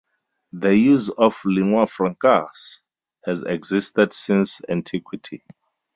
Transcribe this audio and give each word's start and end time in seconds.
The 0.51 0.75
use 0.75 1.11
of 1.15 1.35
"lingua 1.45 1.85
francas" 1.85 2.79
has 3.25 3.43
existed 3.43 4.13
since 4.13 4.59
antiquity. 4.67 5.43